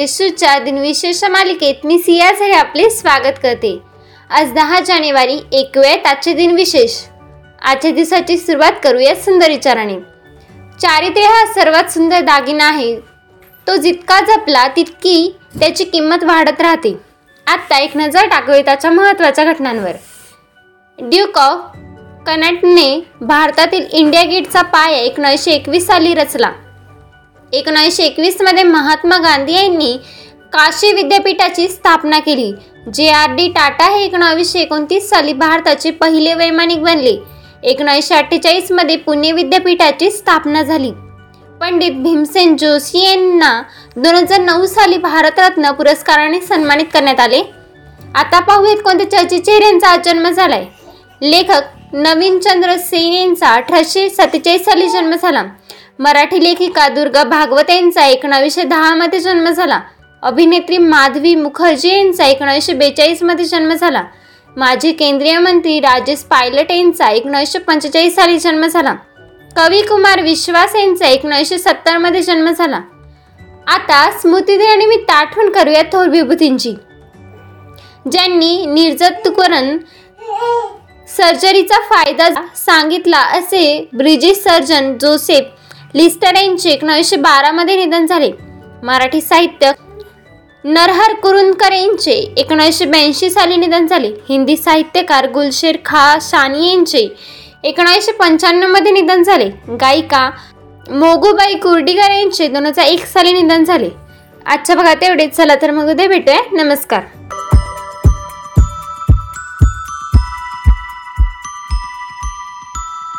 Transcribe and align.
येशूच्या 0.00 0.58
दिनविशेष 0.58 1.24
मालिकेत 1.24 1.74
मी 1.84 1.98
सिया 1.98 2.32
झरे 2.32 2.52
आपले 2.52 2.90
स्वागत 2.90 3.38
करते. 3.42 3.78
आज 4.30 4.52
दहा 4.52 4.80
जानेवारी 4.80 5.34
ऐकूयात 5.54 6.06
आजचे 6.06 6.32
दिनविशेष. 6.32 6.92
आजच्या 7.62 7.90
दिवसाची 7.90 8.38
सुरुवात 8.38 8.72
करूया 8.84 9.14
सुंदर 9.14 9.48
विचाराने. 9.48 9.94
चारित्र्य 10.80 11.24
हा 11.24 11.44
सर्वात 11.46 11.84
सुंदर 11.84 12.20
दागिना 12.20 12.68
आहे. 12.68 13.00
तो 13.66 13.76
जितका 13.76 14.20
जपला 14.20 14.66
तितकी 14.68 15.36
त्याची 15.58 15.84
किंमत 15.84 16.24
वाढत 16.24 16.60
राहते. 16.60 16.96
आत्ता 17.46 17.78
एक 17.78 17.96
नजर 17.96 18.26
टाकूया 18.26 18.62
त्याच्या 18.62 18.90
महत्त्वाच्या 18.90 19.44
घटनांवर. 19.44 19.92
ड्यूक 20.98 21.38
ऑफ 21.38 21.60
कनटने 22.26 23.00
भारतातील 23.20 23.86
इंडिया 23.92 24.22
गेटचा 24.22 24.62
पाया 24.62 24.98
एकोणीसशे 24.98 25.50
एकवीस 25.50 25.86
साली 25.86 26.14
रचला. 26.14 26.52
एकोणीसशे 27.52 28.02
एकवीसमध्ये 28.02 28.62
महात्मा 28.62 29.16
गांधी 29.18 29.52
यांनी 29.52 29.96
काशी 30.52 30.92
विद्यापीठाची 30.92 31.68
स्थापना 31.68 32.18
केली. 32.18 32.52
जे 32.94 33.08
आर 33.08 33.34
डी 33.34 33.48
टाटा 33.48 33.88
हे 33.90 34.04
एकोणावीसशे 34.04 34.60
एकोणतीस 34.60 35.08
साली 35.10 35.32
भारताचे 35.32 35.90
पहिले 35.90 36.34
वैमानिक 36.34 36.82
बनले. 36.82 37.16
एकोणीसशे 37.62 38.14
अठ्ठेचाळीसमध्ये 38.14 38.96
पुणे 38.96 39.32
विद्यापीठाची 39.32 40.10
स्थापना 40.10 40.62
झाली. 40.62 40.90
पंडित 41.60 41.92
भीमसेन 41.92 42.56
जोशी 42.56 43.04
यांना 43.04 43.62
दोन 43.96 44.14
हजार 44.14 44.40
नऊ 44.40 44.66
साली 44.66 44.96
भारतरत्न 44.96 45.70
पुरस्काराने 45.70 46.40
सन्मानित 46.40 46.86
करण्यात 46.92 47.20
आले. 47.20 47.42
आता 48.14 48.40
पाहूयात 48.40 48.82
कोणत्या 48.84 49.10
चर्चित 49.10 49.40
चेहऱ्यांचा 49.40 49.88
आज 49.88 50.04
जन्म 50.04 50.28
झालाय. 50.28 50.64
लेखक 51.22 51.94
नवीन 51.94 52.38
चंद्र 52.38 52.76
सेन 52.76 53.12
यांचा 53.12 53.48
अठराशे 53.48 54.08
सत्तेचाळीस 54.10 54.64
साली 54.64 54.88
जन्म 54.88 55.14
झाला. 55.22 55.42
मराठी 56.00 56.44
लेखिका 56.44 56.88
दुर्गा 56.88 57.22
भागवत 57.24 57.70
यांचा 57.70 58.06
एकोणावीसशे 58.06 58.62
दहामध्ये 58.62 59.20
जन्म 59.20 59.50
झाला. 59.50 59.80
अभिनेत्री 60.22 60.78
माधवी 60.78 61.34
मुखर्जी 61.34 61.88
यांचा 61.88 62.24
एकोणावीसशे 62.24 62.72
बेचाळीसमध्ये 62.72 63.44
जन्म 63.44 63.72
झाला. 63.72 64.02
माजी 64.56 64.92
केंद्रीय 64.92 65.38
मंत्री 65.38 65.80
राजेश 65.80 66.18
पायलट 66.18 66.70
यांचा 66.70 67.10
एकोणीसशे 67.10 67.58
पंचेचाळीस 67.58 68.14
साली 68.14 68.38
जन्म 68.38 68.66
झाला. 68.66 68.94
कवी 69.56 69.82
कुमार 69.82 70.20
विश्वास 70.20 70.76
यांचा 70.76 71.06
एकोणीसशे 71.06 71.58
सत्तरमध्ये 71.58 72.22
जन्म 72.22 72.50
झाला. 72.50 72.80
आता 73.66 74.10
स्मृतिदिनानिमित्त 74.10 75.10
आठवण 75.10 75.50
करूया 75.50 75.82
थोर 75.82 76.08
विभूतींची. 76.08 76.74
ज्यांनी 78.12 78.66
निर्जंतुकरण 78.66 79.76
सर्जरीचा 81.16 81.80
फायदा 81.80 82.28
सांगितला 82.56 83.18
असे 83.18 83.88
ब्रिजिश 83.92 84.36
सर्जन 84.36 84.98
जोसेफ 84.98 85.44
लिस्टर 85.94 86.34
यांचे 86.36 86.70
एकोणीसशे 86.70 87.16
बारामध्ये 87.16 87.76
निधन 87.76 88.06
झाले. 88.06 88.30
मराठी 88.82 89.20
साहित्य 89.20 89.72
नरहर 90.64 91.12
कुरुंदकर 91.12 91.72
यांचे 91.72 92.12
एकोणीसशे 92.36 92.84
ब्याऐंशी 92.84 93.30
साली 93.30 93.56
निधन 93.56 93.86
झाले. 93.86 94.08
हिंदी 94.28 94.56
साहित्यकार 94.56 95.28
गुलशेर 95.30 95.76
खा 95.84 96.18
शानी 96.20 96.68
यांचे 96.68 97.08
एकोणीसशे 97.64 98.12
पंच्याण्णवमध्ये 98.12 98.92
निधन 98.92 99.22
झाले. 99.22 99.48
गायिका 99.80 100.30
मोगूबाई 100.90 101.54
कुर्डीकर 101.54 102.10
यांचे 102.10 102.46
दोन 102.48 102.66
हजार 102.66 102.84
एक 102.84 103.04
साली 103.06 103.32
निधन 103.32 103.64
झाले. 103.64 103.88
आजच्या 104.46 104.76
भागात 104.76 105.02
एवढेच. 105.02 105.36
चला 105.36 105.54
तर 105.62 105.70
मग 105.70 105.90
उद्या 105.90 106.08
भेटूया. 106.08 106.62
नमस्कार. 106.62 107.00